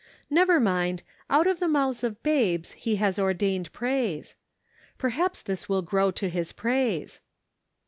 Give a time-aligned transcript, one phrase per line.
[0.31, 4.33] Never mind, 'out of the mouths of babes He has ordained praise;'
[4.97, 7.19] perhaps this will grow to his prnise."